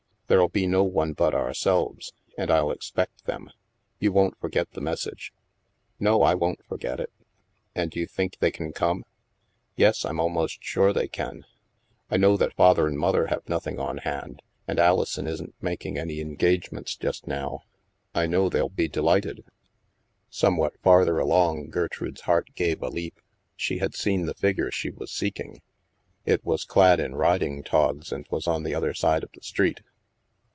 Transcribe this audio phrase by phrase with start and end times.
[0.31, 3.49] There'll be no one but ourselves, and I'll expect them.
[3.99, 5.33] You won't for get the message?""
[5.99, 7.11] No, I won't forget it.""
[7.75, 9.03] And you think they can come?
[9.75, 11.43] ""Yes, I'm almost sure they can.
[12.09, 15.33] I know that Mother and Father have nothing on hand, and Alison STILL WATERS 6i
[15.49, 17.63] isn't making any engagements just now.
[18.15, 19.43] I know they'll be delighted."
[20.29, 23.19] Somewhat farther along, Gertrude's heart gave a leap.
[23.57, 25.61] She had seen the figure she was seeking.
[26.25, 29.81] It was clad in riding togs and was on the other side of the street.